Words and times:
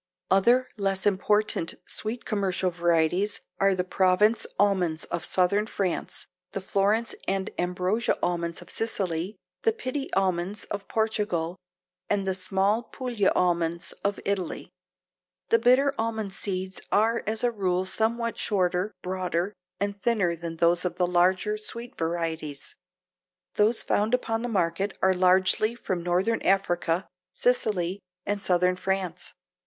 Other 0.31 0.67
less 0.77 1.05
important 1.05 1.75
sweet 1.85 2.25
commercial 2.25 2.71
varieties 2.71 3.39
are 3.59 3.75
the 3.75 3.83
Provence 3.83 4.47
almonds 4.57 5.03
of 5.05 5.23
southern 5.23 5.67
France, 5.67 6.25
the 6.53 6.59
Florence 6.59 7.13
and 7.27 7.51
Ambrosia 7.59 8.17
almonds 8.23 8.63
of 8.63 8.71
Sicily, 8.71 9.35
the 9.61 9.71
Pitti 9.71 10.09
almonds 10.15 10.63
of 10.71 10.87
Portugal 10.87 11.59
and 12.09 12.25
the 12.27 12.33
small 12.33 12.81
Puglia 12.81 13.31
almonds 13.35 13.91
of 14.03 14.19
Italy. 14.25 14.71
The 15.49 15.59
bitter 15.59 15.93
almond 15.99 16.33
seeds 16.33 16.81
are 16.91 17.21
as 17.27 17.43
a 17.43 17.51
rule 17.51 17.85
somewhat 17.85 18.39
shorter, 18.39 18.95
broader 19.03 19.53
and 19.79 20.01
thinner 20.01 20.35
than 20.35 20.57
those 20.57 20.83
of 20.83 20.95
the 20.95 21.05
larger, 21.05 21.59
sweet 21.59 21.95
varieties. 21.95 22.75
Those 23.53 23.83
found 23.83 24.15
upon 24.15 24.41
the 24.41 24.49
market 24.49 24.97
are 25.03 25.13
largely 25.13 25.75
from 25.75 26.01
northern 26.01 26.41
Africa, 26.41 27.07
Sicily 27.33 27.99
and 28.25 28.41
southern 28.43 28.77
France. 28.77 29.35